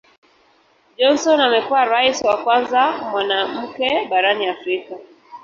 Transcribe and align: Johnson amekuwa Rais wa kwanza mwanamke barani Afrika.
Johnson 0.97 1.41
amekuwa 1.41 1.85
Rais 1.85 2.21
wa 2.21 2.37
kwanza 2.43 2.91
mwanamke 3.11 4.07
barani 4.09 4.47
Afrika. 4.47 4.95